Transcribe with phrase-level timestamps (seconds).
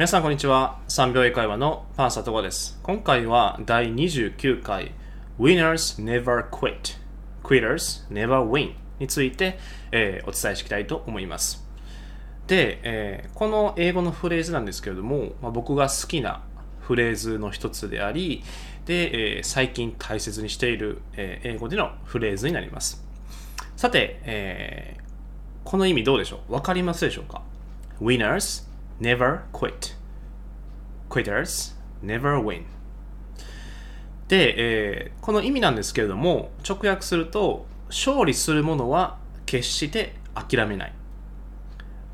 [0.00, 0.78] 皆さんこんにちは。
[0.88, 2.80] 3秒英会話のパンサトコです。
[2.82, 4.92] 今回は第29回
[5.38, 6.96] Winners Never Quit
[7.42, 9.58] Quitters Never Win について、
[9.92, 11.68] えー、お伝えしていきたいと思います。
[12.46, 16.44] で、えー、この英語のフレーズなんですけれども、まあ、僕が好きな
[16.80, 18.42] フレーズの一つであり
[18.86, 23.04] で、えー、最近大切にしている、えー、英語でのフレーズになります。
[23.76, 25.02] さて、えー、
[25.64, 26.54] この意味どうでしょう？
[26.54, 27.42] わかりますでしょうか
[28.00, 28.69] ？Winners
[29.00, 29.96] never quit.
[31.08, 32.64] Quitters never win.
[34.28, 40.92] で、えー、この意味なんですけれども、直訳すると、勝利する者は決して諦めない。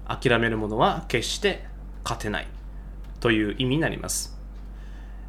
[0.09, 1.65] 諦める者は決して
[2.05, 2.47] 勝てない
[3.21, 4.39] という意味になります。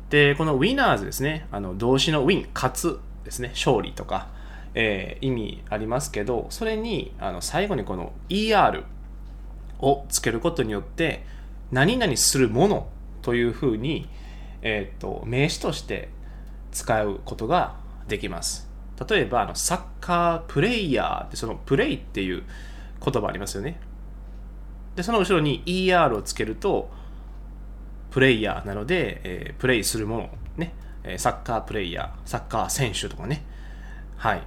[0.10, 4.30] で、この winners ですね、あの動詞の win、勝つですね、勝利とか、
[4.74, 8.84] えー、意味ありますけど、それにあの最後にこの er
[9.80, 11.26] をつけることによって、
[11.71, 12.88] 何々するもの
[13.21, 14.07] というふうに、
[14.62, 16.09] えーと、名詞として
[16.71, 17.76] 使うことが
[18.07, 18.70] できます。
[19.09, 22.43] 例えばあのサッカープレイヤーってそのプレイっていう
[23.04, 23.79] 言葉ありますよね。
[24.96, 26.90] でその後ろに ER をつけると
[28.09, 30.74] プレイヤーなので、えー、プレイするものね。
[31.18, 33.43] サッカープレイヤーサッカー選手とかね。
[34.15, 34.41] はい。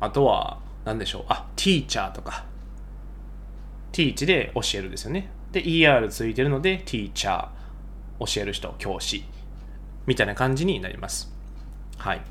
[0.00, 1.24] あとは何でしょう。
[1.28, 2.44] あティーチャーとか。
[3.92, 5.30] ティーチで教えるですよね。
[5.52, 7.48] で、ER ついてるので、teacher、
[8.20, 9.24] 教える人、教師、
[10.06, 11.32] みたいな感じになります。
[11.96, 12.22] はい。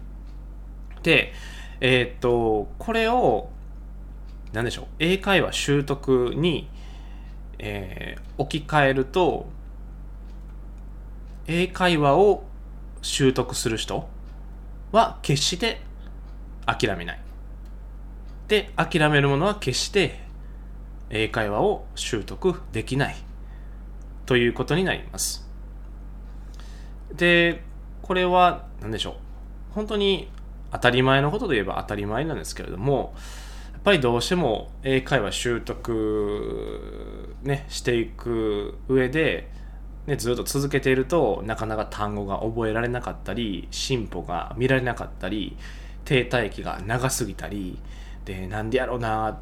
[1.03, 1.33] で、
[1.79, 3.49] えー、っと、これを、
[4.53, 6.69] 何でしょう、英会話習得に、
[7.59, 9.47] えー、置き換えると、
[11.47, 12.43] 英会話を
[13.01, 14.09] 習得する人
[14.91, 15.79] は決して
[16.65, 17.19] 諦めない。
[18.47, 20.26] で、諦めるものは決して
[21.09, 23.15] 英会話を習得できない
[24.25, 25.47] ということになります。
[27.13, 27.63] で、
[28.01, 29.13] これは何でしょう。
[29.71, 30.29] 本当に
[30.71, 33.13] 当たり前のことで言えば当たり前なんですけれども、
[33.73, 39.49] やっぱりどうしても英会話習得、ね、していく上で、
[40.07, 45.57] ね、ずっと続けているとなかなか単語が覚えられなかったり進歩が見られなかったり
[46.05, 47.77] 停滞期が長すぎたり
[48.25, 49.39] でなんでやろうな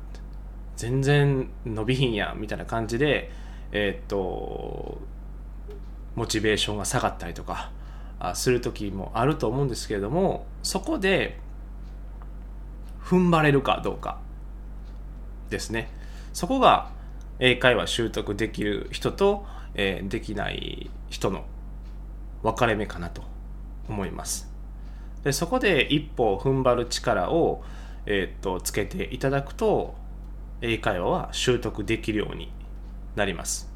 [0.85, 3.31] 全然伸びひんやみたいな感じで
[3.71, 4.99] えー、っと
[6.13, 7.71] モチベーションが下がったりとか
[8.35, 11.39] する時もあると思うんですけれどもそこで
[13.03, 14.19] 踏ん張れるかどうか
[15.49, 15.89] ですね。
[16.33, 16.91] そこが
[17.39, 21.45] 英会話習得できる人と、えー、できない人の
[22.43, 23.23] 分かれ目かなと
[23.89, 24.51] 思います。
[25.23, 27.63] でそこで一歩踏ん張る力を、
[28.05, 30.04] えー、っとつけていただくと
[30.61, 32.51] 英会話は習得できるように
[33.15, 33.71] なります。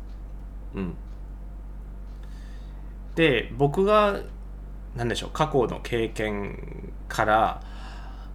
[0.75, 0.95] うん。
[3.15, 4.19] で、僕が、
[4.95, 7.61] 何でしょう、過去の経験から、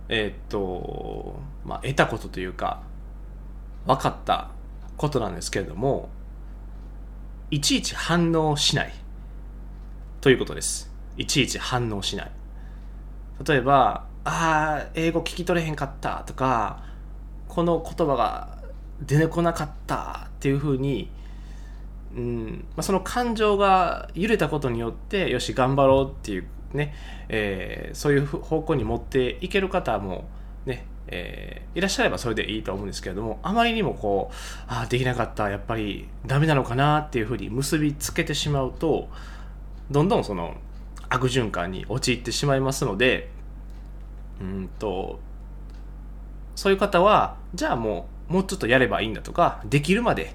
[0.08, 2.82] えー、っと、まあ、得たことというか、
[3.86, 4.50] 分かった
[4.96, 6.08] ことなんですけれども、
[7.50, 8.92] いちいち反応しない
[10.20, 10.90] ということです。
[11.16, 12.30] いちいち反応しない。
[13.46, 16.82] 例えば、ああ、英語聞き取れへんかったとか、
[17.54, 18.58] この言葉が
[19.00, 21.08] 出てこなかったっていうふうに、
[22.16, 26.94] うんまあ、その感情が揺れたことによってよし頑張ろうっていうね、
[27.28, 30.28] えー、そういう方向に持っていける方も
[30.66, 34.34] ね、えー、いらっしゃればそれでいいと思うんですけれどもあまりにもこう
[34.66, 39.08] ああできなかったやっぱりダメなのかなっていうふうに結びつけてしまうと
[39.92, 40.56] どんどんその
[41.08, 43.30] 悪循環に陥ってしまいますので
[44.40, 45.20] うんと
[46.54, 50.34] そういう方はじゃあもうもうちょっとやればいいんだとかできるまで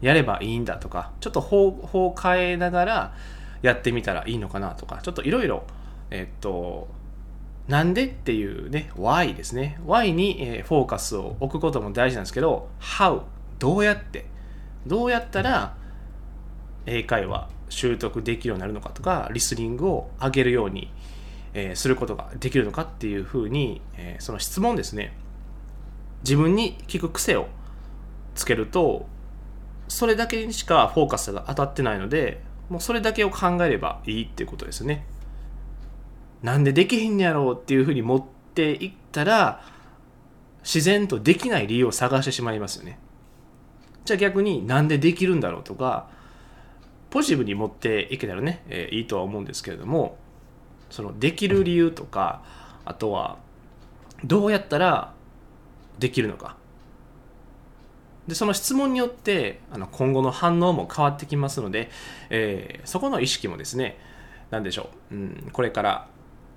[0.00, 3.14] やればいいんだとかちょっと方法を変えながら
[3.62, 5.64] やってみたらいいのかなとかちょっといろいろ
[6.10, 6.88] えっと
[7.68, 9.78] なんでっていうね why ですね。
[9.86, 13.22] why に、フォーカスを置くことも大事なんですけど how
[13.58, 14.26] どうやって
[14.86, 15.76] どうやったら
[16.86, 20.90] 英会話習得できるようになるのかとかリスニングを上げるように、
[21.54, 25.12] えー、することができるのかっていうふうに、えー、その質問ですね。
[26.22, 27.48] 自分に聞く癖を
[28.34, 29.06] つけると
[29.88, 35.04] それだけにしかフォーカスが当たってないのでもうそれだけを考えればいいっていうことですね。
[36.42, 38.24] なんでできへんやろうっていうふうに持っ
[38.54, 39.62] ていったら
[40.62, 42.98] 自然とできない理由を探してしまいますよね。
[44.04, 46.08] じゃあ逆になんでできるんだろうとか
[47.10, 50.16] ポジティブに持っていけたらね、えー、いいとは思うんですけれども
[50.90, 52.42] そのできる理由とか
[52.84, 53.38] あとは
[54.24, 55.12] どうやったら
[56.00, 56.56] できるのか。
[58.26, 61.90] でその質問によってあの今後の反応も変わってきますので、
[62.28, 63.98] えー、そこの意識もですね
[64.50, 66.08] 何でしょう、うん、これから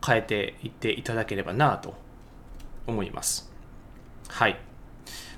[0.05, 1.95] 変えていっていただければなと
[2.85, 3.51] 思います。
[4.27, 4.59] はい。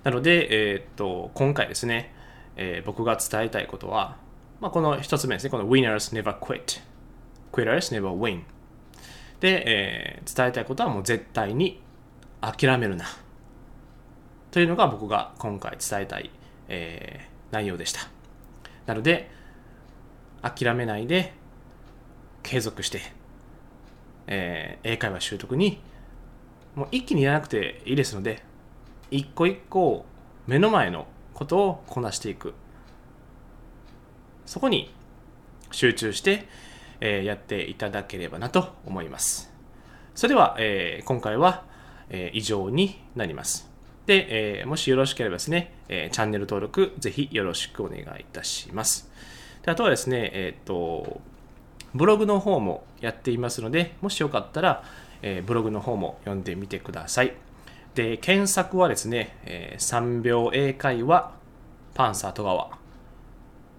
[0.03, 2.13] なので、えー、っと今回ですね、
[2.55, 4.17] えー、僕が伝えたいことは、
[4.59, 6.81] まあ、この一つ目ですねこの Winners never quit
[7.51, 8.41] Quitters never win
[9.39, 11.81] で、え、伝えたいことはもう絶対に
[12.41, 13.05] 諦めるな。
[14.55, 16.31] というのが僕が今回伝えたい、
[16.69, 18.07] えー、内容でした。
[18.85, 19.29] なので
[20.41, 21.33] 諦めないで
[22.41, 23.01] 継続して、
[24.27, 25.81] えー、英会話習得に
[26.73, 28.43] もう一気にやらなくていいですので
[29.11, 30.05] 一個一個
[30.47, 32.53] 目の前のことをこなしていく。
[34.45, 34.89] そこに
[35.71, 36.47] 集中して、
[37.01, 39.51] えー、やっていただければなと思います。
[40.15, 41.65] それでは、えー、今回は、
[42.07, 43.74] えー、以上になります。
[44.05, 49.09] で、えー、もしよろしければですね、えー、チャンネル登録ぜひよろしくお願いいたします。
[49.63, 51.21] であとはですねえっ、と
[51.95, 54.83] ブログの方もやっていますのでもしよかったら、
[55.21, 57.33] えー、ブログの方も読んでみてください。
[57.95, 61.31] で検索はですね、えー、3秒英会話
[61.93, 62.69] パンサー戸川。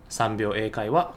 [0.08, 1.14] 3秒英会話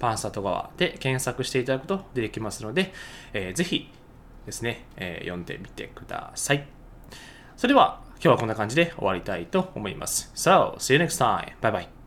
[0.00, 0.70] パンサー戸川。
[0.76, 2.92] で検索していただくと出てきますので、
[3.32, 3.88] えー、ぜひ
[4.44, 6.66] ですね、えー、読んでみてください。
[7.56, 10.30] それでは今日はこんな感じで終わりたいと思います。
[10.34, 11.52] So, see you next time.
[11.60, 11.99] Bye bye.